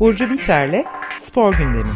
[0.00, 0.84] Burcu Biterle
[1.18, 1.92] Spor Gündemi.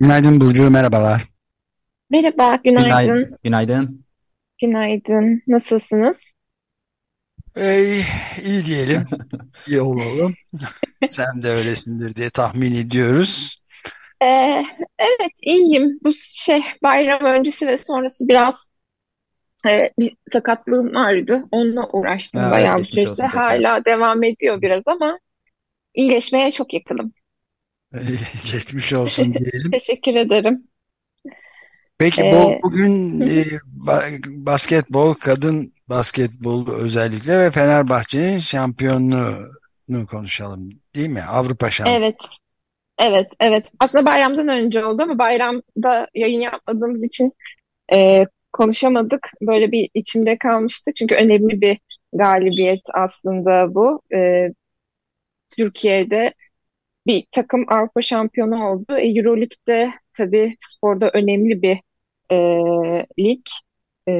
[0.00, 1.22] Günaydın Burcu, merhabalar.
[2.10, 3.36] Merhaba, günaydın.
[3.44, 4.04] Günaydın.
[4.60, 5.42] Günaydın.
[5.46, 6.31] Nasılsınız?
[7.56, 8.00] Ee,
[8.44, 9.04] iyi diyelim,
[9.68, 10.34] iyi olalım.
[11.10, 13.58] Sen de öylesindir diye tahmin ediyoruz.
[14.22, 14.64] Ee,
[14.98, 15.98] evet, iyiyim.
[16.04, 18.68] Bu şey bayram öncesi ve sonrası biraz
[19.70, 21.44] e, bir sakatlığım vardı.
[21.50, 23.10] Onunla uğraştım Evet, bayağı bir süreçte.
[23.10, 23.42] olsun tekrar.
[23.62, 25.18] Hala devam ediyor biraz ama
[25.94, 27.12] iyileşmeye çok yakınım.
[27.94, 27.98] Ee,
[28.52, 29.70] geçmiş olsun diyelim.
[29.72, 30.68] Teşekkür ederim.
[31.98, 33.42] Peki Ee, bu bugün e,
[33.86, 41.22] ba- basketbol, kadın basketbol özellikle ve Fenerbahçe'nin şampiyonluğunu konuşalım değil mi?
[41.22, 42.04] Avrupa şampiyonu.
[42.04, 42.16] evet,
[42.98, 43.72] evet, evet.
[43.80, 47.32] Aslında bayramdan önce oldu ama bayramda yayın yapmadığımız için
[47.92, 49.30] e, konuşamadık.
[49.42, 50.90] Böyle bir içimde kalmıştı.
[50.98, 51.78] Çünkü önemli bir
[52.12, 54.02] galibiyet aslında bu.
[54.14, 54.48] E,
[55.50, 56.34] Türkiye'de
[57.06, 58.96] bir takım Avrupa şampiyonu oldu.
[58.98, 61.78] E, Euroleague'de tabii sporda önemli bir
[62.30, 62.36] e,
[63.18, 63.46] lig.
[64.08, 64.12] E,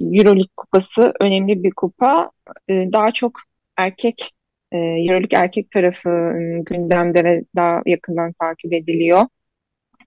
[0.00, 2.30] Euroleague kupası önemli bir kupa.
[2.68, 3.40] E, daha çok
[3.76, 4.34] erkek
[4.72, 9.22] e, Euroleague erkek tarafı e, gündemde ve daha yakından takip ediliyor.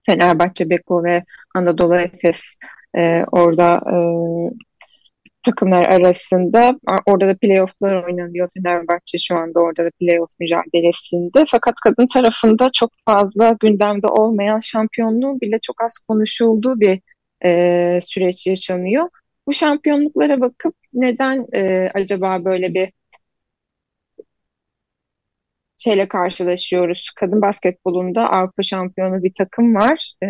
[0.06, 1.24] Fenerbahçe, Beko ve
[1.56, 2.58] Anadolu Efes
[2.98, 3.96] e, orada e,
[5.44, 6.80] takımlar arasında.
[7.06, 8.50] Orada da playofflar oynanıyor.
[8.58, 11.46] Fenerbahçe şu anda orada da playoff mücadelesinde.
[11.48, 17.02] Fakat kadın tarafında çok fazla gündemde olmayan şampiyonluğun bile çok az konuşulduğu bir
[17.46, 19.10] e, süreç yaşanıyor.
[19.48, 22.92] Bu şampiyonluklara bakıp neden e, acaba böyle bir
[25.78, 27.10] şeyle karşılaşıyoruz?
[27.16, 30.14] Kadın basketbolunda Avrupa şampiyonu bir takım var.
[30.24, 30.28] E,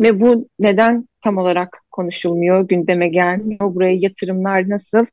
[0.00, 3.74] ve bu neden tam olarak konuşulmuyor, gündeme gelmiyor?
[3.74, 5.06] Buraya yatırımlar nasıl,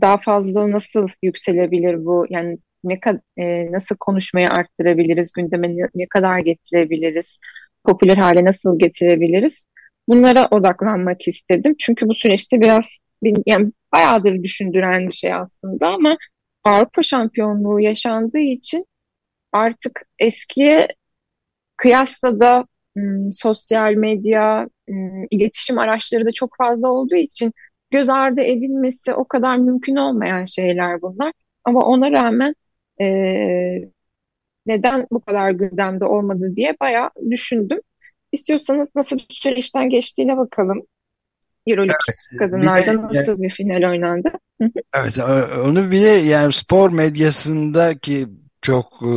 [0.00, 2.26] daha fazla nasıl yükselebilir bu?
[2.30, 3.00] Yani ne
[3.36, 7.40] e, nasıl konuşmayı arttırabiliriz, gündeme ne, ne kadar getirebiliriz,
[7.84, 9.66] popüler hale nasıl getirebiliriz?
[10.08, 11.74] Bunlara odaklanmak istedim.
[11.78, 16.16] Çünkü bu süreçte biraz bir- yani bayağıdır düşündüren bir şey aslında ama
[16.64, 18.84] Avrupa şampiyonluğu yaşandığı için
[19.52, 20.88] artık eskiye
[21.76, 22.66] kıyasla da
[23.32, 24.68] sosyal medya,
[25.30, 27.52] iletişim araçları da çok fazla olduğu için
[27.90, 31.32] göz ardı edilmesi o kadar mümkün olmayan şeyler bunlar.
[31.64, 32.54] Ama ona rağmen
[33.00, 33.90] eee,
[34.66, 37.80] neden bu kadar gündemde olmadı diye bayağı düşündüm.
[38.34, 40.82] İstiyorsanız nasıl bir süreçten geçtiğine bakalım.
[41.66, 41.94] Euroleague
[42.32, 44.32] de kadınlarda e, nasıl bir final oynandı?
[44.94, 48.28] Evet ö- onu bir de yani spor medyasındaki
[48.62, 49.12] çok e,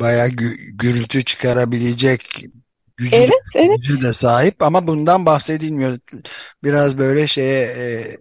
[0.00, 2.44] bayağı gü- gürültü çıkarabilecek
[2.96, 3.76] gücü de, Evet, evet.
[3.76, 5.98] gücü de sahip ama bundan bahsedilmiyor.
[6.64, 8.16] Biraz böyle şeye e,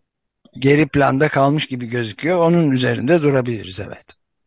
[0.59, 2.37] geri planda kalmış gibi gözüküyor.
[2.37, 4.05] Onun üzerinde durabiliriz evet.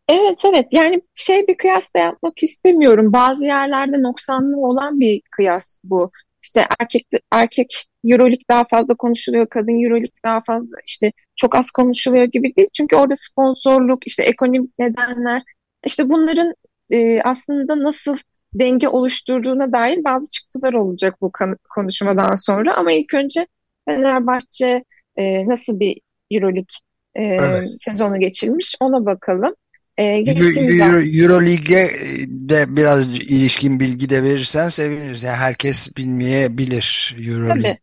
[0.09, 3.13] Evet evet yani şey bir kıyas da yapmak istemiyorum.
[3.13, 6.11] Bazı yerlerde noksanlı olan bir kıyas bu.
[6.43, 12.23] İşte erkek erkek Euroleague daha fazla konuşuluyor, kadın Euroleague daha fazla işte çok az konuşuluyor
[12.23, 12.69] gibi değil.
[12.73, 15.43] Çünkü orada sponsorluk, işte ekonomik nedenler,
[15.85, 16.53] işte bunların
[16.89, 18.17] e, aslında nasıl
[18.53, 21.31] denge oluşturduğuna dair bazı çıktılar olacak bu
[21.75, 22.75] konuşmadan sonra.
[22.75, 23.47] Ama ilk önce
[23.85, 24.83] Fenerbahçe
[25.15, 26.75] e, nasıl bir Euroleague
[27.15, 27.69] e, Evet.
[27.81, 29.55] sezonu geçirmiş ona bakalım.
[29.99, 31.89] Ee, Euro, geçtiğimiz Euro, Euroleague'e
[32.27, 35.23] de biraz ilişkin bilgi de verirsen seviniriz.
[35.23, 37.77] Yani herkes bilmeyebilir Euroleague tabii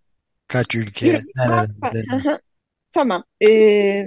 [0.49, 2.38] kaç ülke, Euro-.
[2.91, 3.25] Tamam.
[3.47, 4.06] Ee,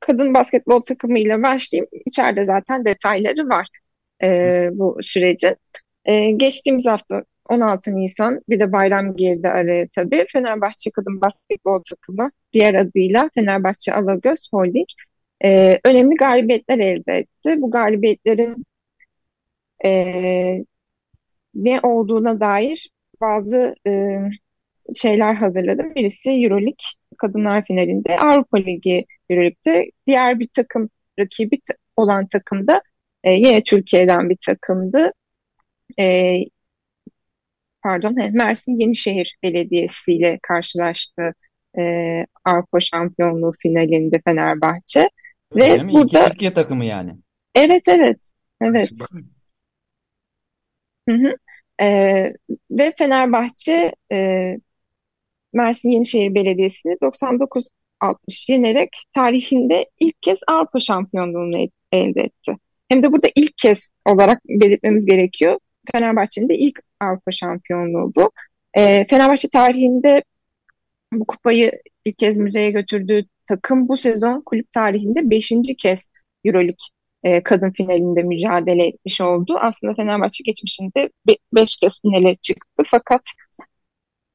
[0.00, 1.88] kadın basketbol takımıyla başlayayım.
[2.06, 3.68] İçeride zaten detayları var
[4.22, 5.56] ee, bu sürecin.
[6.04, 10.24] Ee, geçtiğimiz hafta 16 Nisan bir de bayram girdi araya tabii.
[10.28, 14.88] Fenerbahçe Kadın Basketbol Takımı diğer adıyla Fenerbahçe Alagöz Holding
[15.44, 17.62] ee, önemli galibiyetler elde etti.
[17.62, 18.64] Bu galibiyetlerin
[19.84, 20.64] ee,
[21.54, 24.18] ne olduğuna dair bazı e,
[24.96, 25.94] şeyler hazırladım.
[25.94, 26.84] Birisi Euroleague
[27.18, 31.60] kadınlar finalinde, Avrupa Ligi Euroleague'de diğer bir takım rakibi
[31.96, 32.82] olan takım da
[33.24, 35.12] e, yine Türkiye'den bir takımdı.
[36.00, 36.36] E,
[37.82, 41.34] pardon, Mersin Yenişehir Belediyesi ile karşılaştı
[41.78, 41.82] e,
[42.44, 45.10] Avrupa Şampiyonluğu finalinde Fenerbahçe.
[45.54, 45.92] Öyle Ve mi?
[45.92, 47.16] İki burada Türkiye takımı yani.
[47.54, 48.30] evet evet
[48.60, 48.90] evet
[51.08, 51.36] hı hı.
[51.82, 51.86] E,
[52.70, 54.56] ve Fenerbahçe e,
[55.52, 62.56] Mersin Yenişehir Belediyesi'ni 99-60 yenerek tarihinde ilk kez Avrupa şampiyonluğunu el- elde etti.
[62.88, 65.58] hem de burada ilk kez olarak belirtmemiz gerekiyor.
[65.92, 68.30] Fenerbahçe'nin de ilk Avrupa şampiyonluğu bu.
[68.74, 70.22] E, Fenerbahçe tarihinde
[71.12, 71.72] bu kupayı
[72.04, 76.10] ilk kez müzeye götürdüğü takım bu sezon kulüp tarihinde beşinci kez
[76.44, 76.86] Euroleague
[77.22, 79.56] e, kadın finalinde mücadele etmiş oldu.
[79.60, 83.20] Aslında Fenerbahçe geçmişinde be, beş kez finale çıktı fakat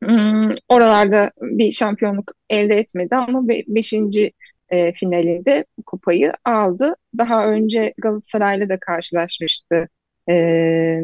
[0.04, 4.32] hmm, oralarda bir şampiyonluk elde etmedi ama be, beşinci
[4.70, 6.96] e, finalinde kupayı aldı.
[7.18, 9.88] Daha önce Galatasaray'la da karşılaşmıştı
[10.30, 11.00] e,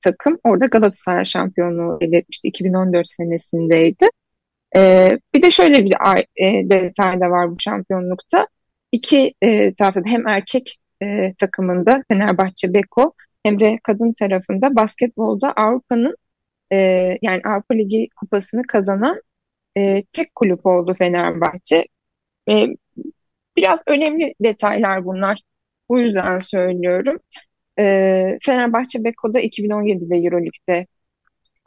[0.00, 0.38] takım.
[0.44, 2.48] Orada Galatasaray şampiyonluğu elde etmişti.
[2.48, 4.06] 2014 senesindeydi.
[4.76, 5.94] E, bir de şöyle bir
[6.36, 8.46] e, detay da var bu şampiyonlukta.
[8.92, 13.12] İki e, tarafta hem erkek e, takımında Fenerbahçe Beko
[13.42, 16.16] hem de kadın tarafında basketbolda Avrupa'nın
[16.72, 16.76] e,
[17.22, 19.22] yani Avrupa Ligi kupasını kazanan
[19.76, 21.86] e, tek kulüp oldu Fenerbahçe.
[22.50, 22.66] E,
[23.56, 25.40] biraz önemli detaylar bunlar.
[25.88, 27.18] Bu yüzden söylüyorum.
[27.78, 30.86] E, Fenerbahçe Beko'da 2017'de Euroleague'de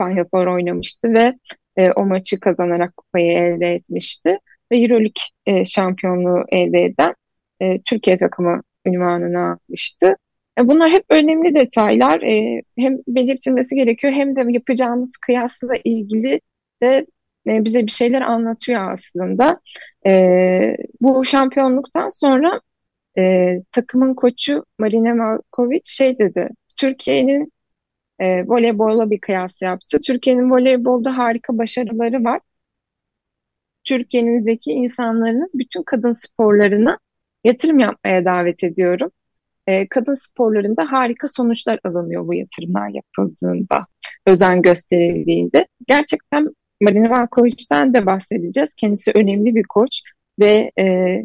[0.02, 1.34] Final Four oynamıştı ve
[1.78, 4.40] e, o maçı kazanarak kupayı elde etmişti.
[4.72, 7.16] Ve Euroleague e, şampiyonluğu elde eden
[7.60, 10.16] e, Türkiye takımı ünvanını almıştı.
[10.60, 12.22] E, bunlar hep önemli detaylar.
[12.22, 16.42] E, hem belirtilmesi gerekiyor hem de yapacağımız kıyasla ilgili
[16.84, 17.06] de
[17.48, 19.60] e, bize bir şeyler anlatıyor aslında.
[20.06, 22.62] E, bu şampiyonluktan sonra
[23.18, 26.50] e, takımın koçu Marina Malkovic şey dedi.
[26.78, 27.53] Türkiye'nin
[28.24, 30.00] e, voleybolla bir kıyas yaptı.
[30.08, 32.42] Türkiye'nin voleybolda harika başarıları var.
[33.84, 36.98] Türkiye'nin zeki insanların bütün kadın sporlarına
[37.44, 39.12] yatırım yapmaya davet ediyorum.
[39.68, 43.86] E, kadın sporlarında harika sonuçlar alınıyor bu yatırımlar yapıldığında,
[44.26, 45.68] özen gösterildiğinde.
[45.88, 46.50] Gerçekten
[46.82, 48.70] Marina Valkovic'den de bahsedeceğiz.
[48.78, 50.02] Kendisi önemli bir koç
[50.40, 51.18] ve e,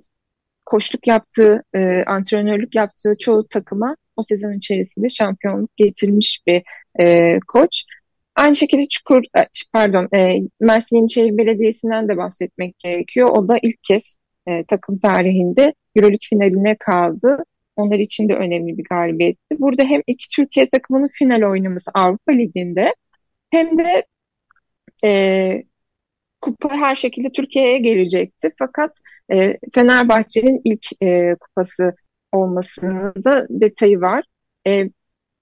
[0.67, 6.63] koçluk yaptığı, e, antrenörlük yaptığı çoğu takıma o sezon içerisinde şampiyonluk getirmiş bir
[7.01, 7.85] e, koç.
[8.37, 9.41] Aynı şekilde Çukur, e,
[9.73, 13.29] pardon, e, Mersin Yeniçeri Belediyesi'nden de bahsetmek gerekiyor.
[13.31, 14.17] O da ilk kez
[14.47, 17.45] e, takım tarihinde Euroleague finaline kaldı.
[17.77, 19.59] Onlar için de önemli bir galibiyetti.
[19.59, 22.95] Burada hem iki Türkiye takımının final oynaması Avrupa Ligi'nde
[23.51, 24.07] hem de
[25.05, 25.63] e,
[26.41, 28.51] kupa her şekilde Türkiye'ye gelecekti.
[28.59, 28.99] Fakat
[29.33, 31.95] e, Fenerbahçe'nin ilk e, kupası
[32.33, 34.25] olmasının da detayı var.
[34.67, 34.91] E,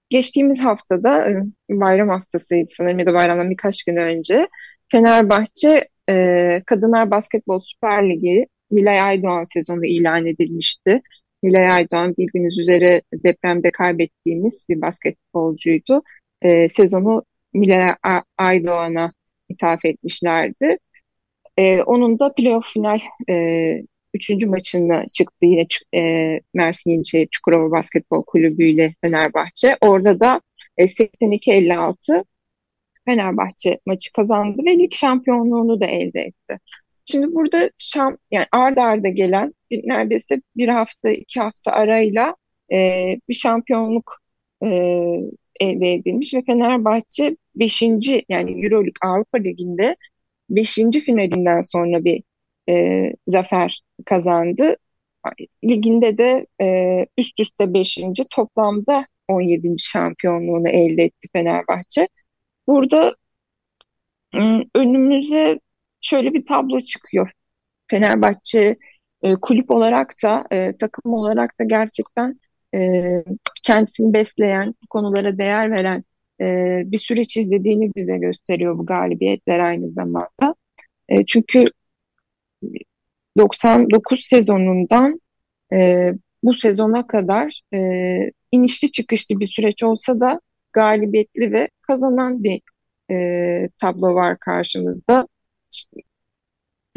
[0.09, 4.47] geçtiğimiz haftada e, bayram haftasıydı sanırım ya da bayramdan birkaç gün önce
[4.91, 11.01] Fenerbahçe e, Kadınlar Basketbol Süper Ligi Nilay Aydoğan sezonu ilan edilmişti.
[11.43, 16.01] Nilay Aydoğan bildiğiniz üzere depremde kaybettiğimiz bir basketbolcuydu.
[16.41, 17.23] E, sezonu
[17.53, 17.95] Nilay
[18.37, 19.13] Aydoğan'a
[19.49, 20.77] ithaf etmişlerdi.
[21.57, 22.99] E, onun da playoff final
[23.29, 23.83] e,
[24.13, 29.77] üçüncü maçına çıktı yine e, Mersin Yeniçeri Çukurova Basketbol Kulübü ile Fenerbahçe.
[29.81, 30.41] Orada da
[30.77, 32.23] e, 82-56
[33.05, 36.59] Fenerbahçe maçı kazandı ve lig şampiyonluğunu da elde etti.
[37.05, 42.35] Şimdi burada şam, yani ard arda gelen neredeyse bir hafta iki hafta arayla
[42.73, 44.21] e, bir şampiyonluk
[44.63, 44.67] e,
[45.59, 47.81] elde edilmiş ve Fenerbahçe 5.
[48.29, 49.95] yani Euroleague Avrupa Ligi'nde
[50.49, 50.75] 5.
[51.05, 52.23] finalinden sonra bir
[52.69, 54.75] e, zafer kazandı.
[55.63, 57.99] Liginde de e, üst üste 5.
[58.29, 59.75] toplamda 17.
[59.77, 62.07] şampiyonluğunu elde etti Fenerbahçe.
[62.67, 63.15] Burada
[64.75, 65.59] önümüze
[66.01, 67.31] şöyle bir tablo çıkıyor.
[67.87, 68.77] Fenerbahçe
[69.21, 72.39] e, kulüp olarak da e, takım olarak da gerçekten
[72.75, 73.03] e,
[73.63, 76.03] kendisini besleyen, bu konulara değer veren
[76.41, 80.55] e, bir süreç izlediğini bize gösteriyor bu galibiyetler aynı zamanda.
[81.09, 81.65] E, çünkü
[83.37, 85.21] 99 sezonundan
[85.73, 86.11] e,
[86.43, 87.79] bu sezona kadar e,
[88.51, 90.41] inişli çıkışlı bir süreç olsa da
[90.73, 92.61] galibiyetli ve kazanan bir
[93.11, 95.27] e, tablo var karşımızda.
[95.73, 96.01] İşte,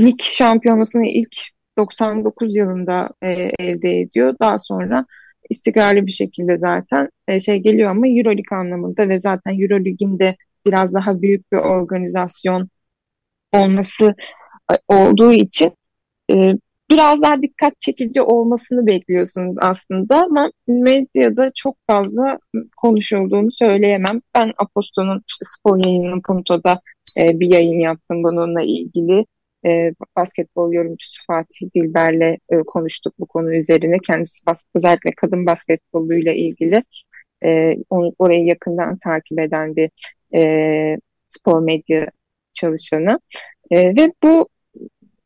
[0.01, 1.37] lig şampiyonasını ilk
[1.79, 4.35] 99 yılında e, elde ediyor.
[4.41, 5.07] Daha sonra
[5.51, 10.37] istikrarlı bir şekilde zaten e, şey geliyor ama Euroleague anlamında ve zaten Euroleague'in de
[10.67, 12.69] biraz daha büyük bir organizasyon
[13.53, 14.15] olması
[14.89, 15.73] olduğu için
[16.31, 16.53] e,
[16.91, 22.39] biraz daha dikkat çekici olmasını bekliyorsunuz aslında ama medyada çok fazla
[22.77, 24.21] konuşulduğunu söyleyemem.
[24.35, 26.81] Ben Aposto'nun işte spor yayınının Punto'da
[27.19, 29.27] e, bir yayın yaptım bununla ilgili.
[29.67, 33.99] E, basketbol yorumcusu Fatih Dilber'le e, konuştuk bu konu üzerine.
[34.07, 36.85] Kendisi bas özellikle kadın basketboluyla ilgili
[37.45, 39.91] e, onu, orayı yakından takip eden bir
[40.35, 40.99] e,
[41.29, 42.07] spor medya
[42.53, 43.21] çalışanı.
[43.71, 44.49] E, ve bu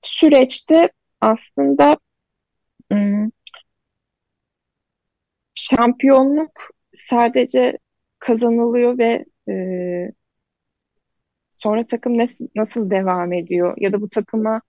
[0.07, 1.97] süreçte aslında
[5.55, 7.79] şampiyonluk sadece
[8.19, 9.55] kazanılıyor ve e,
[11.57, 13.75] sonra takım nasıl, nasıl devam ediyor?
[13.79, 14.63] Ya da bu takıma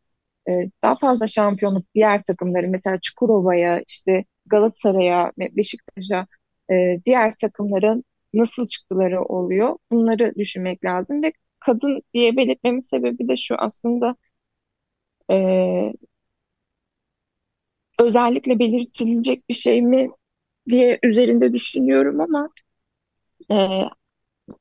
[0.50, 0.52] e,
[0.84, 6.28] daha fazla şampiyonluk diğer takımları mesela Çukurova'ya işte Galatasaray'a Beşiktaş'a
[6.72, 9.78] e, diğer takımların nasıl çıktıları oluyor?
[9.92, 13.56] Bunları düşünmek lazım ve kadın diye belirtmemin sebebi de şu.
[13.60, 14.16] Aslında
[15.32, 15.94] e,
[18.00, 20.10] özellikle belirtilecek bir şey mi
[20.70, 22.50] diye üzerinde düşünüyorum ama
[23.52, 23.82] e,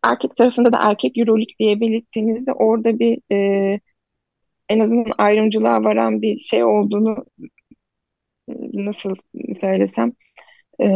[0.03, 3.81] erkek tarafında da erkek Euroleague diye belirttiğinizde orada bir e,
[4.69, 7.25] en azından ayrımcılığa varan bir şey olduğunu
[8.75, 9.15] nasıl
[9.61, 10.13] söylesem
[10.81, 10.87] e,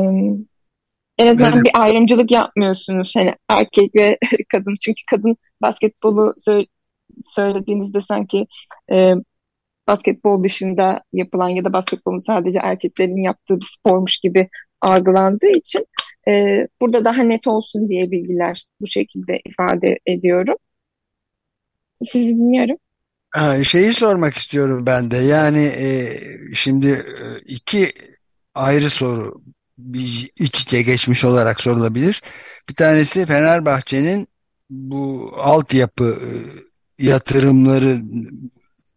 [1.18, 1.64] en azından evet.
[1.64, 4.18] bir ayrımcılık yapmıyorsunuz hani erkek ve
[4.52, 6.64] kadın çünkü kadın basketbolu sö
[7.26, 8.46] söylediğinizde sanki
[8.92, 9.14] e,
[9.88, 14.48] basketbol dışında yapılan ya da basketbolun sadece erkeklerin yaptığı bir spormuş gibi
[14.80, 15.86] algılandığı için
[16.28, 20.56] e, burada daha net olsun diye bilgiler bu şekilde ifade ediyorum.
[22.04, 22.76] Sizi dinliyorum.
[23.64, 25.16] Şeyi sormak istiyorum ben de.
[25.16, 26.18] Yani e,
[26.54, 27.92] şimdi e, iki
[28.54, 29.42] ayrı soru
[29.78, 32.22] bir iç içe geçmiş olarak sorulabilir.
[32.68, 34.28] Bir tanesi Fenerbahçe'nin
[34.70, 36.30] bu altyapı e,
[37.04, 37.98] yatırımları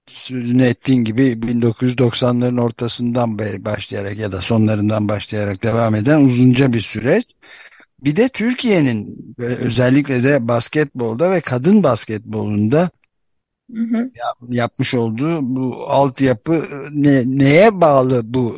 [0.07, 7.25] sözünü ettiğin gibi 1990'ların ortasından başlayarak ya da sonlarından başlayarak devam eden uzunca bir süreç.
[7.99, 12.89] Bir de Türkiye'nin özellikle de basketbolda ve kadın basketbolunda
[13.75, 14.11] hı hı.
[14.47, 18.57] yapmış olduğu bu altyapı ne, neye bağlı bu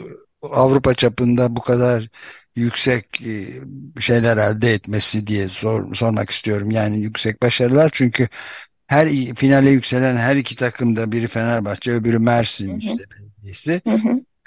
[0.52, 2.08] Avrupa çapında bu kadar
[2.56, 3.62] yüksek e,
[4.00, 6.72] şeyler elde etmesi diye sor, sormak istiyorum.
[6.72, 8.28] Yani yüksek başarılar çünkü
[8.88, 13.82] her finale yükselen her iki takım da biri Fenerbahçe öbürü Mersin işte belediyesi.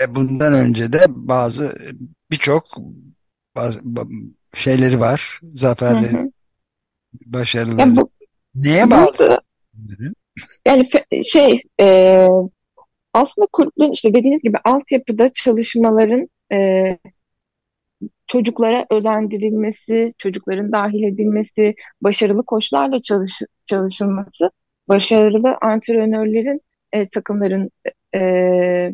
[0.01, 1.79] Ve bundan önce de bazı
[2.31, 2.65] birçok
[4.55, 5.41] şeyleri var.
[5.55, 6.31] Zaferleri, hı hı.
[7.27, 7.81] başarıları.
[7.81, 8.11] Yani bu,
[8.55, 9.41] Neye bağlı?
[10.67, 10.85] Yani
[11.25, 12.29] şey e,
[13.13, 16.99] aslında kulüplerin işte dediğiniz gibi altyapıda çalışmaların e,
[18.27, 24.51] çocuklara özendirilmesi, çocukların dahil edilmesi, başarılı koçlarla çalış, çalışılması,
[24.89, 26.61] başarılı antrenörlerin
[26.93, 27.71] e, takımların
[28.15, 28.93] e,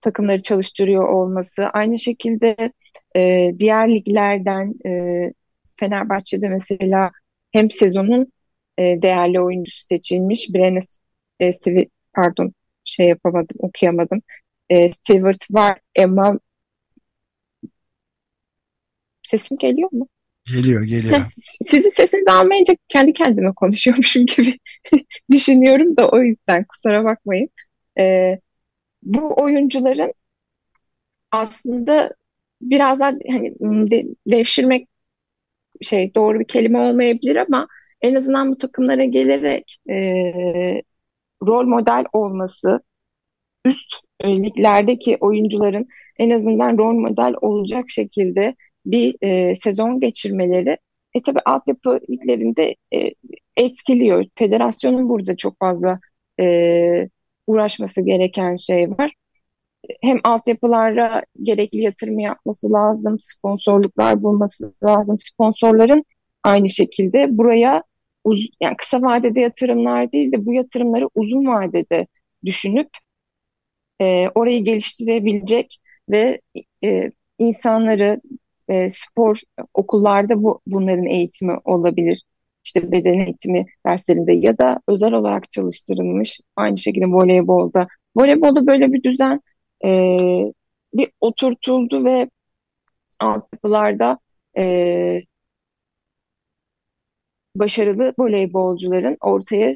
[0.00, 2.72] takımları çalıştırıyor olması, aynı şekilde
[3.16, 5.32] e, diğer liglerden e,
[5.76, 7.10] Fenerbahçe'de mesela
[7.52, 8.32] hem sezonun
[8.78, 10.98] e, değerli oyuncusu seçilmiş, Brenes
[11.40, 11.52] e,
[12.14, 12.52] pardon
[12.84, 14.22] şey yapamadım, okuyamadım.
[14.70, 16.38] E, Stewart var, Emma
[19.22, 20.08] Sesim geliyor mu?
[20.46, 21.20] Geliyor, geliyor.
[21.62, 24.58] Sizin sesinizi almayınca kendi kendime konuşuyormuşum gibi
[25.30, 27.48] düşünüyorum da o yüzden kusura bakmayın.
[27.98, 28.38] Ee,
[29.02, 30.12] bu oyuncuların
[31.32, 32.14] aslında
[32.62, 33.54] biraz daha hani
[33.90, 34.88] de, devşirmek
[35.82, 37.68] şey doğru bir kelime olmayabilir ama
[38.02, 39.96] en azından bu takımlara gelerek e,
[41.46, 42.80] rol model olması,
[43.64, 45.88] üst liglerdeki oyuncuların
[46.18, 48.54] en azından rol model olacak şekilde
[48.86, 50.78] bir e, sezon geçirmeleri
[51.14, 53.10] e tabi altyapı liglerinde e,
[53.56, 54.24] etkiliyor.
[54.34, 56.00] Federasyonun burada çok fazla
[56.40, 57.08] e,
[57.46, 59.12] uğraşması gereken şey var.
[60.02, 65.16] Hem altyapılara gerekli yatırım yapması lazım, sponsorluklar bulması lazım.
[65.18, 66.04] Sponsorların
[66.44, 67.82] aynı şekilde buraya
[68.24, 72.06] uz yani kısa vadede yatırımlar değil de bu yatırımları uzun vadede
[72.44, 72.88] düşünüp
[74.00, 75.78] e, orayı geliştirebilecek
[76.10, 76.40] ve
[76.84, 78.20] e, insanları
[78.68, 79.40] e, spor
[79.74, 82.22] okullarda bu bunların eğitimi olabilir.
[82.64, 87.86] İşte beden eğitimi derslerinde ya da özel olarak çalıştırılmış aynı şekilde voleybolda.
[88.16, 89.40] Voleybolda böyle bir düzen
[89.84, 90.16] e,
[90.94, 92.30] bir oturtuldu ve
[93.20, 94.18] altyapılarda
[94.58, 95.22] e,
[97.56, 99.74] başarılı voleybolcuların ortaya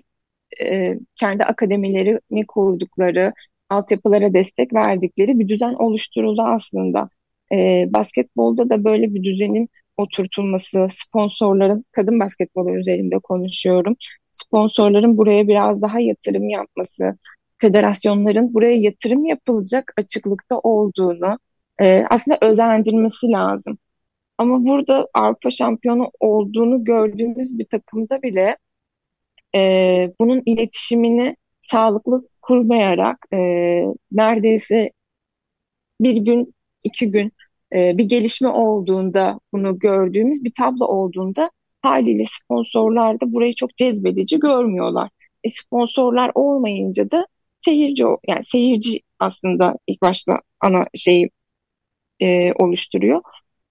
[0.63, 3.33] e, kendi akademilerini kurdukları,
[3.69, 7.11] altyapılara destek verdikleri bir düzen oluşturuldu aslında.
[7.53, 13.97] E, basketbolda da böyle bir düzenin oturtulması, sponsorların, kadın basketbolu üzerinde konuşuyorum,
[14.33, 17.19] sponsorların buraya biraz daha yatırım yapması,
[17.59, 21.39] federasyonların buraya yatırım yapılacak açıklıkta olduğunu
[21.81, 23.79] e, aslında özendirmesi lazım.
[24.39, 28.57] Ama burada Avrupa şampiyonu olduğunu gördüğümüz bir takımda bile
[29.57, 29.61] e,
[30.21, 33.39] bunun iletişimini sağlıklı kurmayarak e,
[34.13, 34.91] neredeyse
[36.01, 36.55] bir gün
[36.85, 37.33] iki gün
[37.75, 41.51] e, bir gelişme olduğunda bunu gördüğümüz bir tablo olduğunda
[41.83, 45.11] haliyle sponsorlar da burayı çok cezbedici görmüyorlar.
[45.45, 47.27] E, sponsorlar olmayınca da
[47.61, 51.31] seyirci yani seyirci aslında ilk başta ana şeyi
[52.21, 53.23] e, oluşturuyor.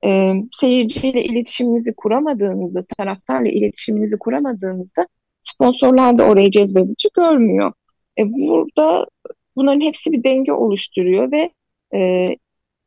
[0.05, 5.07] e, seyirciyle iletişiminizi kuramadığınızda, taraftarla iletişiminizi kuramadığınızda
[5.41, 7.73] sponsorlar da orayı cezbedici görmüyor.
[8.19, 9.07] E, burada
[9.55, 11.51] bunların hepsi bir denge oluşturuyor ve
[11.93, 12.29] e,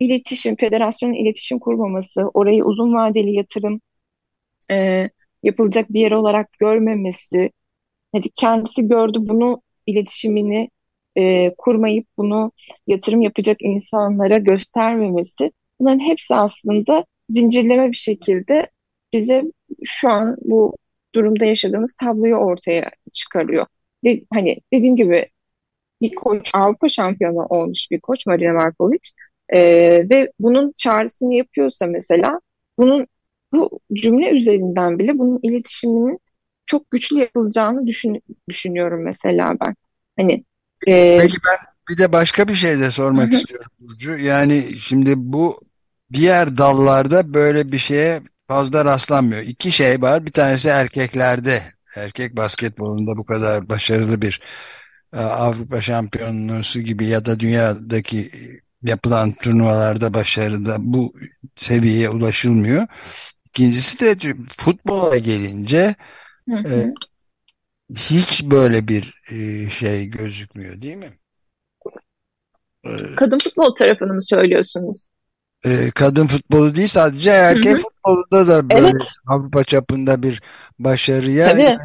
[0.05, 3.81] iletişim, federasyonun iletişim kurmaması, orayı uzun vadeli yatırım
[4.71, 5.11] e,
[5.43, 7.51] yapılacak bir yer olarak görmemesi,
[8.13, 10.71] hadi kendisi gördü bunu iletişimini
[11.17, 12.53] e, kurmayıp bunu
[12.87, 18.71] yatırım yapacak insanlara göstermemesi, bunların hepsi aslında zincirleme bir şekilde
[19.13, 19.43] bize
[19.85, 20.77] şu an bu
[21.15, 23.67] durumda yaşadığımız tabloyu ortaya çıkarıyor.
[24.05, 25.27] De, hani dediğim gibi
[26.03, 29.11] bir koç Avrupa şampiyonu olmuş bir koç Marina Markovic
[29.53, 29.61] e,
[30.11, 32.41] ve bunun çağrısını yapıyorsa mesela
[32.79, 33.07] bunun
[33.53, 36.19] bu cümle üzerinden bile bunun iletişiminin
[36.67, 39.77] çok güçlü yapılacağını düşün, düşünüyorum mesela ben.
[40.17, 40.45] Hani
[40.87, 44.19] e, Peki ben bir de başka bir şey de sormak istiyorum Burcu.
[44.19, 45.61] Yani şimdi bu
[46.13, 49.43] diğer dallarda böyle bir şeye fazla rastlanmıyor.
[49.43, 50.27] İki şey var.
[50.27, 51.63] Bir tanesi erkeklerde.
[51.97, 54.41] Erkek basketbolunda bu kadar başarılı bir
[55.13, 58.31] e, Avrupa Şampiyonası gibi ya da dünyadaki
[58.83, 61.15] yapılan turnuvalarda başarıda bu
[61.57, 62.87] seviyeye ulaşılmıyor.
[63.47, 65.95] İkincisi de futbola gelince
[66.49, 66.69] hı hı.
[66.69, 66.95] E,
[67.97, 71.19] hiç böyle bir e, şey gözükmüyor değil mi?
[72.85, 75.09] E, Kadın futbol tarafını mı söylüyorsunuz?
[75.65, 77.83] E, kadın futbolu değil sadece erkek hı hı.
[77.83, 79.13] futbolunda da böyle evet.
[79.27, 80.43] Avrupa çapında bir
[80.79, 81.79] başarıya yani,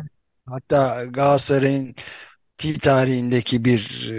[0.46, 1.96] hatta Galatasaray'ın
[2.58, 4.12] fil tarihindeki bir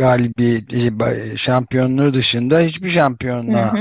[0.00, 0.64] e, galibi
[1.06, 3.72] e, şampiyonluğu dışında hiçbir şampiyonluğa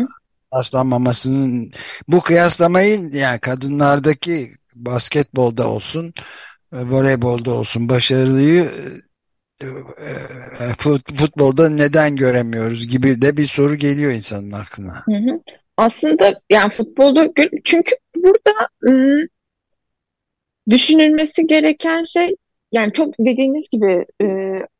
[0.55, 1.71] rastlanmamasının
[2.07, 6.13] bu kıyaslamayı yani kadınlardaki basketbolda olsun
[6.73, 8.71] e, voleybolda olsun başarılıyı
[11.17, 15.03] futbolda neden göremiyoruz gibi de bir soru geliyor insanın aklına.
[15.05, 15.39] Hı hı.
[15.77, 17.27] Aslında yani futbolda
[17.63, 18.51] çünkü burada
[18.85, 19.27] ıı,
[20.69, 22.35] düşünülmesi gereken şey
[22.71, 24.25] yani çok dediğiniz gibi e,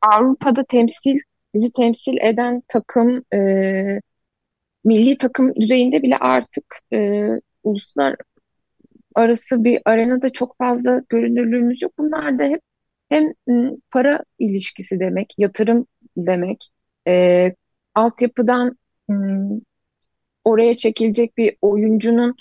[0.02, 1.18] Avrupa'da temsil
[1.54, 4.00] bizi temsil eden takım e,
[4.84, 7.28] milli takım düzeyinde bile artık e,
[7.64, 8.16] uluslar
[9.14, 11.92] arası bir arenada çok fazla görünürlüğümüz yok.
[11.98, 12.62] Bunlar da hep
[13.08, 13.32] hem
[13.90, 15.86] para ilişkisi demek, yatırım
[16.16, 16.68] demek,
[17.08, 17.54] e,
[17.94, 18.78] altyapıdan
[20.44, 22.36] oraya çekilecek bir oyuncunun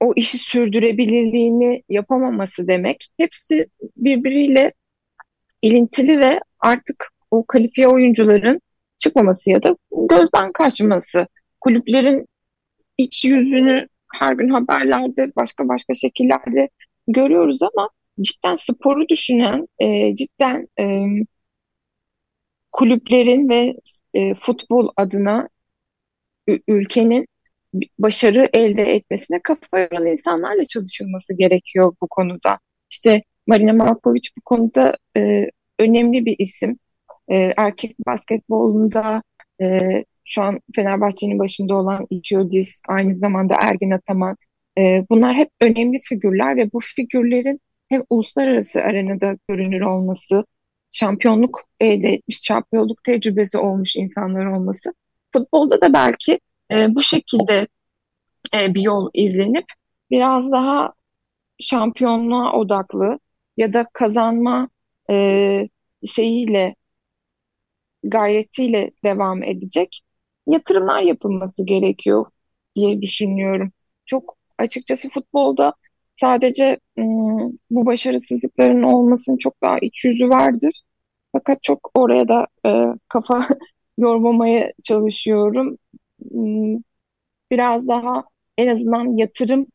[0.00, 3.08] o işi sürdürebilirliğini yapamaması demek.
[3.16, 4.72] Hepsi birbiriyle
[5.62, 8.60] ilintili ve artık o kalifiye oyuncuların
[8.98, 9.76] çıkmaması ya da
[10.10, 11.26] gözden kaçması.
[11.60, 12.26] Kulüplerin
[12.98, 16.68] iç yüzünü her gün haberlerde başka başka şekillerde
[17.08, 17.90] görüyoruz ama
[18.20, 21.04] cidden sporu düşünen, e, cidden e,
[22.72, 23.74] kulüplerin ve
[24.14, 25.48] e, futbol adına
[26.68, 27.26] ülkenin
[27.98, 32.58] başarı elde etmesine kafa yoran insanlarla çalışılması gerekiyor bu konuda.
[32.90, 35.46] İşte Marina Malkovic bu konuda e,
[35.78, 36.78] önemli bir isim.
[37.30, 39.22] E, erkek basketbolunda
[39.62, 39.78] e,
[40.24, 44.36] şu an Fenerbahçe'nin başında olan İtiodis, aynı zamanda Ergin Ataman.
[44.78, 50.44] E, bunlar hep önemli figürler ve bu figürlerin hem uluslararası arenada görünür olması,
[50.90, 54.92] şampiyonluk elde etmiş, şampiyonluk tecrübesi olmuş insanlar olması.
[55.32, 56.40] Futbolda da belki
[56.72, 57.66] e, bu şekilde
[58.54, 59.64] e, bir yol izlenip
[60.10, 60.92] biraz daha
[61.60, 63.18] şampiyonluğa odaklı
[63.56, 64.68] ya da kazanma
[65.10, 65.68] e,
[66.06, 66.74] şeyiyle
[68.04, 70.00] gayretiyle devam edecek
[70.46, 72.26] yatırımlar yapılması gerekiyor
[72.74, 73.72] diye düşünüyorum.
[74.06, 75.74] Çok açıkçası futbolda
[76.20, 80.80] sadece ım, bu başarısızlıkların olmasının çok daha iç yüzü vardır.
[81.32, 83.48] Fakat çok oraya da e, kafa
[83.98, 85.78] yormamaya çalışıyorum.
[87.50, 88.24] Biraz daha
[88.58, 89.66] en azından yatırım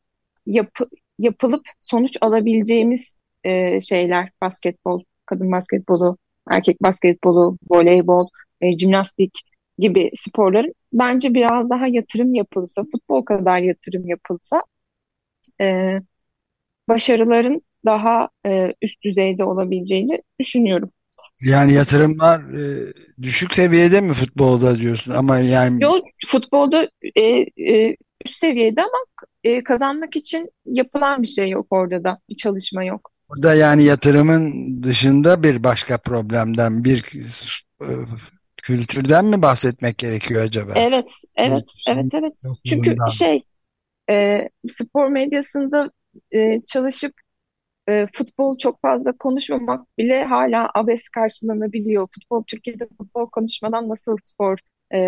[0.46, 6.18] yapı, yapılıp sonuç alabileceğimiz e, şeyler basketbol, kadın basketbolu,
[6.52, 8.28] erkek basketbolu, voleybol,
[8.62, 9.42] e, jimnastik
[9.78, 14.64] gibi sporların bence biraz daha yatırım yapılsa, futbol kadar yatırım yapılsa
[15.62, 16.00] e,
[16.90, 20.92] başarıların daha e, üst düzeyde olabileceğini düşünüyorum.
[21.42, 28.38] Yani yatırımlar e, düşük seviyede mi futbolda diyorsun ama yani Yok futbolda e, e, üst
[28.38, 33.12] seviyede ama e, kazanmak için yapılan bir şey yok orada da bir çalışma yok.
[33.30, 37.12] Burada yani yatırımın dışında bir başka problemden bir
[37.82, 37.88] e,
[38.58, 40.72] kültürden mi bahsetmek gerekiyor acaba?
[40.76, 42.34] Evet, evet, evet, evet.
[42.66, 43.44] Çünkü şey
[44.10, 45.92] e, spor medyasında
[46.32, 47.14] e, çalışıp
[47.90, 52.08] e, futbol çok fazla konuşmamak bile hala abes karşılanabiliyor.
[52.16, 54.58] Futbol Türkiye'de futbol konuşmadan nasıl spor
[54.94, 55.00] e,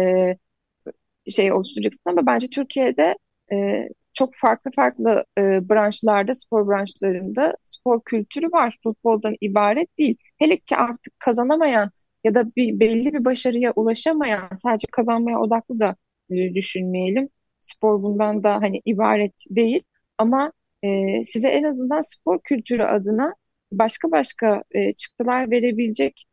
[1.29, 3.17] şey oluşturacaksın ama bence Türkiye'de
[3.51, 8.77] e, çok farklı farklı e, branşlarda, spor branşlarında spor kültürü var.
[8.83, 10.17] Futboldan ibaret değil.
[10.37, 11.91] Hele ki artık kazanamayan
[12.23, 15.95] ya da bir belli bir başarıya ulaşamayan, sadece kazanmaya odaklı da
[16.29, 17.29] e, düşünmeyelim.
[17.59, 19.83] Spor bundan da hani ibaret değil.
[20.17, 20.51] Ama
[20.83, 23.35] e, size en azından spor kültürü adına
[23.71, 26.25] başka başka e, çıktılar verebilecek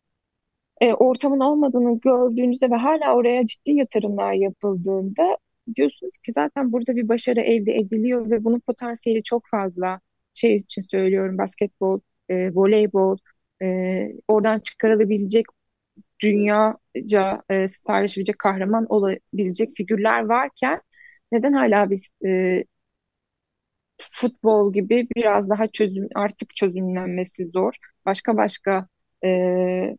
[0.81, 5.37] e, ortamın olmadığını gördüğünüzde ve hala oraya ciddi yatırımlar yapıldığında
[5.77, 10.01] diyorsunuz ki zaten burada bir başarı elde ediliyor ve bunun potansiyeli çok fazla.
[10.35, 13.19] Şey için söylüyorum basketbol, e, voleybol,
[13.63, 15.47] e, oradan çıkarılabilecek
[16.21, 20.83] dünyaca e, starleşebilecek kahraman olabilecek figürler varken
[21.33, 22.65] neden hala biz e,
[23.99, 27.75] futbol gibi biraz daha çözüm artık çözümlenmesi zor.
[28.07, 28.89] Başka başka
[29.25, 29.97] e,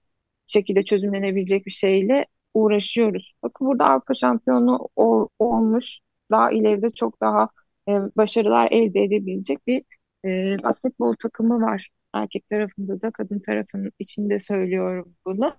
[0.47, 2.25] şekilde çözümlenebilecek bir şeyle
[2.55, 3.33] uğraşıyoruz.
[3.43, 5.99] Bakın burada Avrupa şampiyonu ol, olmuş,
[6.31, 7.49] daha ileride çok daha
[7.89, 9.83] e, başarılar elde edebilecek bir
[10.25, 11.89] e, basketbol takımı var.
[12.13, 15.55] Erkek tarafında da kadın tarafının içinde söylüyorum bunu.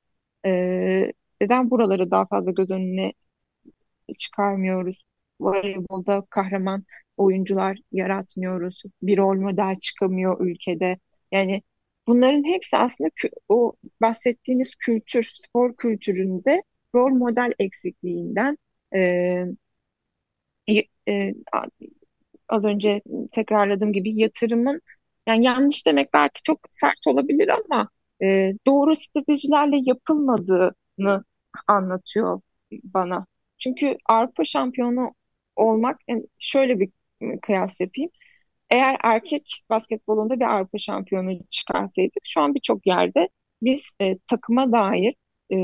[0.47, 3.13] E, neden buraları daha fazla göz önüne
[4.19, 5.05] çıkarmıyoruz?
[5.41, 6.85] Voleybolda kahraman
[7.17, 8.83] oyuncular yaratmıyoruz.
[9.03, 10.99] Bir rol model çıkamıyor ülkede.
[11.33, 11.63] Yani
[12.07, 13.11] bunların hepsi aslında
[13.49, 16.63] o bahsettiğiniz kültür, spor kültüründe
[16.97, 18.59] rol model eksikliğinden
[18.95, 19.01] e,
[21.09, 21.35] e,
[22.49, 24.83] az önce tekrarladığım gibi yatırımın
[25.27, 27.89] yani yanlış demek belki çok sert olabilir ama
[28.23, 31.25] e, doğru stratejilerle yapılmadığını
[31.69, 32.41] anlatıyor
[32.85, 33.27] bana.
[33.59, 35.15] Çünkü Avrupa şampiyonu
[35.57, 36.91] olmak yani şöyle bir
[37.43, 38.11] kıyas yapayım.
[38.71, 43.29] Eğer erkek basketbolunda bir Avrupa şampiyonu çıkarsaydık şu an birçok yerde
[43.63, 45.15] biz e, takıma dair
[45.53, 45.57] e,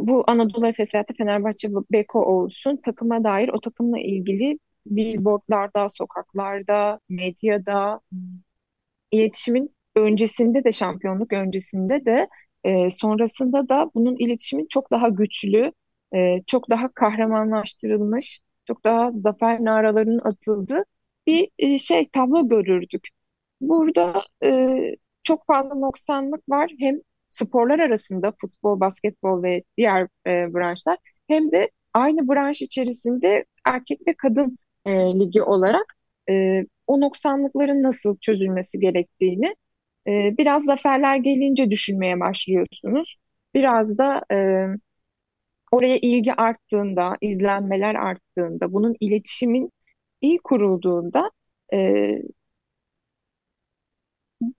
[0.00, 8.00] bu Anadolu Efes ya Fenerbahçe Beko olsun takıma dair o takımla ilgili billboardlarda, sokaklarda, medyada,
[9.10, 12.28] iletişimin öncesinde de şampiyonluk öncesinde de
[12.64, 15.72] e, sonrasında da bunun iletişimin çok daha güçlü,
[16.14, 20.84] e, çok daha kahramanlaştırılmış, çok daha zafer naralarının atıldığı
[21.26, 23.08] bir e, şey tablo görürdük.
[23.60, 24.78] Burada e,
[25.22, 26.70] çok fazla noksanlık var.
[26.78, 34.00] Hem sporlar arasında futbol, basketbol ve diğer e, branşlar hem de aynı branş içerisinde erkek
[34.06, 35.96] ve kadın e, ligi olarak
[36.30, 39.56] e, o noksanlıkların nasıl çözülmesi gerektiğini
[40.06, 43.18] e, biraz zaferler gelince düşünmeye başlıyorsunuz.
[43.54, 44.66] Biraz da e,
[45.72, 49.70] oraya ilgi arttığında, izlenmeler arttığında, bunun iletişimin
[50.20, 51.30] iyi kurulduğunda
[51.74, 51.78] e,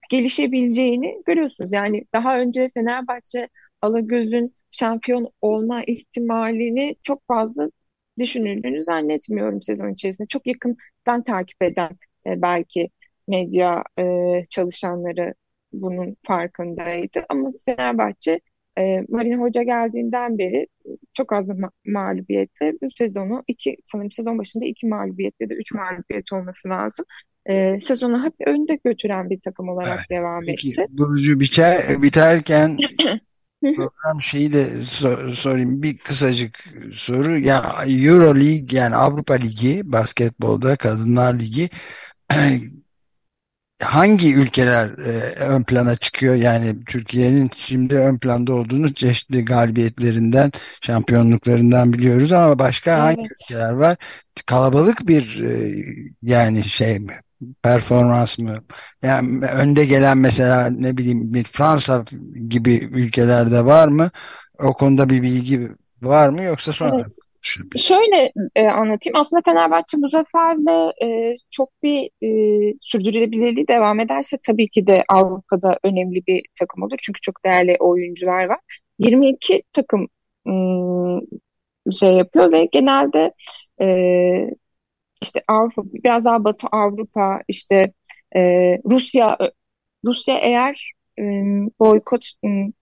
[0.09, 1.73] gelişebileceğini görüyorsunuz.
[1.73, 3.49] Yani daha önce Fenerbahçe
[3.81, 7.69] Alagöz'ün şampiyon olma ihtimalini çok fazla
[8.19, 10.27] düşünüldüğünü zannetmiyorum sezon içerisinde.
[10.27, 11.91] Çok yakından takip eden
[12.25, 12.89] e, belki
[13.27, 14.03] medya e,
[14.49, 15.33] çalışanları
[15.73, 17.25] bunun farkındaydı.
[17.29, 18.39] Ama Fenerbahçe
[18.77, 20.67] e, Marin Hoca geldiğinden beri
[21.13, 25.71] çok az ma mağlubiyetle bu sezonu iki sanırım sezon başında iki mağlubiyet ya da üç
[25.73, 27.05] mağlubiyet olması lazım.
[27.45, 30.09] E, sezonu hep önde götüren bir takım olarak evet.
[30.09, 30.85] devam Peki, etti.
[30.89, 32.77] Burcu biter, biterken
[33.61, 37.39] program şeyi de sor, sorayım bir kısacık soru.
[37.39, 41.69] Ya Euro League yani Avrupa Ligi basketbolda Kadınlar Ligi
[43.81, 46.35] hangi ülkeler e, ön plana çıkıyor?
[46.35, 53.01] Yani Türkiye'nin şimdi ön planda olduğunu çeşitli galibiyetlerinden, şampiyonluklarından biliyoruz ama başka evet.
[53.01, 53.97] hangi ülkeler var?
[54.45, 55.83] Kalabalık bir e,
[56.21, 57.13] yani şey mi?
[57.63, 58.63] Performans mı?
[59.03, 62.03] Yani önde gelen mesela ne bileyim bir Fransa
[62.49, 64.09] gibi ülkelerde var mı?
[64.59, 65.69] O konuda bir bilgi
[66.01, 67.13] var mı yoksa sonra evet.
[67.77, 69.15] Şöyle e, anlatayım.
[69.15, 72.29] Aslında Fenerbahçe bu zaferle e, çok bir e,
[72.81, 76.97] sürdürülebilirliği devam ederse tabii ki de Avrupa'da önemli bir takım olur.
[77.01, 78.59] Çünkü çok değerli oyuncular var.
[78.99, 80.07] 22 takım
[80.47, 81.21] ım,
[81.91, 83.33] şey yapıyor ve genelde
[83.81, 83.87] e,
[85.21, 87.93] işte Avrupa biraz daha Batı Avrupa işte
[88.35, 88.41] e,
[88.85, 89.37] Rusya
[90.05, 91.23] Rusya eğer e,
[91.79, 92.25] boykot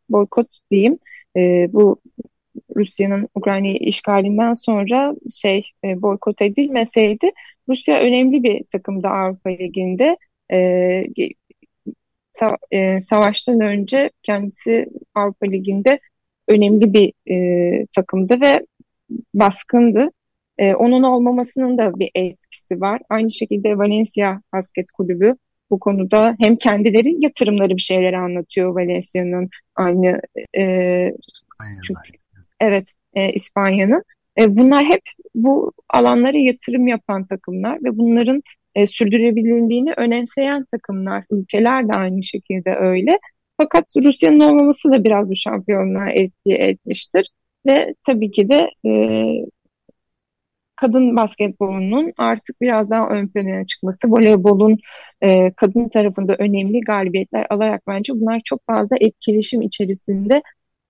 [0.09, 0.99] boykot diyeyim
[1.37, 2.01] e, bu
[2.75, 7.31] Rusya'nın Ukrayna'yı işgalinden sonra şey e, boykot edilmeseydi
[7.69, 10.17] Rusya önemli bir takımda Avrupa Ligi'nde
[10.51, 11.05] e,
[12.33, 15.99] sa e, savaştan önce kendisi Avrupa Ligi'nde
[16.47, 18.65] önemli bir e, takımdı ve
[19.33, 20.11] baskındı.
[20.57, 23.01] E, onun olmamasının da bir etkisi var.
[23.09, 25.35] Aynı şekilde Valencia Basket Kulübü
[25.69, 30.21] bu konuda hem kendileri yatırımları bir şeyler anlatıyor Valencia'nın aynı
[30.57, 31.13] e,
[31.87, 32.17] çünkü
[32.59, 34.03] Evet, e, İspanya'nın.
[34.39, 35.01] E, bunlar hep
[35.35, 38.43] bu alanlara yatırım yapan takımlar ve bunların
[38.75, 43.19] e, sürdürülebilirliğini önemseyen takımlar, ülkeler de aynı şekilde öyle.
[43.57, 47.31] Fakat Rusya'nın olmaması da biraz bu şampiyonluğa etki etmiştir.
[47.65, 48.91] Ve tabii ki de e,
[50.77, 54.77] kadın basketbolunun artık biraz daha ön plana çıkması, voleybolun
[55.21, 60.41] e, kadın tarafında önemli galibiyetler alarak bence bunlar çok fazla etkileşim içerisinde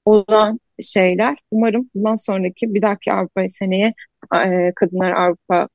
[0.05, 1.37] olan şeyler.
[1.51, 3.93] Umarım bundan sonraki bir dahaki Avrupa seneye
[4.45, 5.69] e, Kadınlar Avrupa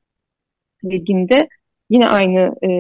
[0.84, 1.48] Ligi'nde
[1.90, 2.70] yine aynı e,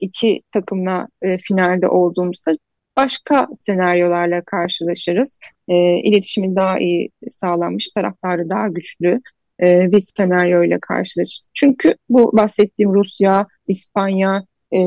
[0.00, 2.56] iki takımla e, finalde olduğumuzda
[2.96, 5.38] başka senaryolarla karşılaşırız.
[5.68, 9.20] E, iletişimin daha iyi sağlanmış, taraftarı daha güçlü
[9.64, 11.50] e, bir senaryoyla karşılaşırız.
[11.54, 14.78] Çünkü bu bahsettiğim Rusya, İspanya, e,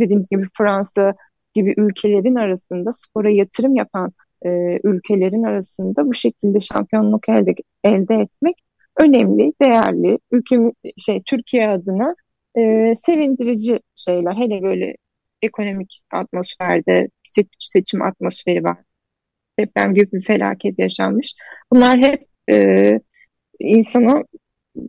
[0.00, 1.14] dediğimiz gibi Fransa
[1.54, 4.12] gibi ülkelerin arasında spora yatırım yapan
[4.44, 8.56] e, ülkelerin arasında bu şekilde şampiyonluk elde elde etmek
[8.96, 10.18] önemli, değerli.
[10.30, 12.14] Ülkemiz şey Türkiye adına
[12.58, 14.34] e, sevindirici şeyler.
[14.34, 14.96] Hele böyle
[15.42, 18.78] ekonomik atmosferde seç, seçim atmosferi var.
[19.58, 21.34] Deprem gibi bir felaket yaşanmış.
[21.72, 23.00] Bunlar hep e,
[23.58, 24.24] insana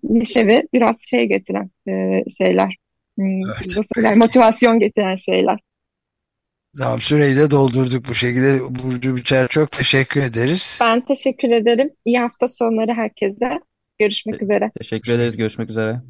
[0.03, 2.75] neşe ve biraz şey getiren e, şeyler.
[3.17, 3.39] Hmm,
[3.97, 4.17] evet.
[4.17, 5.60] Motivasyon getiren şeyler.
[6.77, 8.60] Tamam süreyi de doldurduk bu şekilde.
[8.62, 10.80] Burcu Biçer çok teşekkür ederiz.
[10.82, 11.89] Ben teşekkür ederim.
[12.06, 13.60] İyi hafta sonları herkese.
[13.99, 14.71] Görüşmek üzere.
[14.80, 15.38] Teşekkür ederiz.
[15.38, 16.01] Görüşmek üzere.